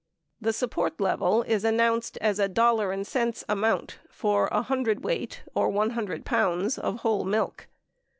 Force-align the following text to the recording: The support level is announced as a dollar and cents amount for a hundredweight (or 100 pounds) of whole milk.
The 0.41 0.51
support 0.51 0.99
level 0.99 1.43
is 1.43 1.63
announced 1.63 2.17
as 2.21 2.39
a 2.39 2.47
dollar 2.49 2.91
and 2.91 3.05
cents 3.05 3.43
amount 3.47 3.99
for 4.09 4.47
a 4.51 4.63
hundredweight 4.63 5.43
(or 5.53 5.69
100 5.69 6.25
pounds) 6.25 6.79
of 6.79 7.01
whole 7.01 7.23
milk. 7.23 7.67